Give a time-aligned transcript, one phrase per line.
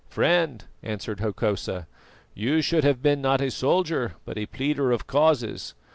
[0.09, 1.85] "Friend," answered Hokosa,
[2.33, 5.75] "you should have been not a soldier but a pleader of causes.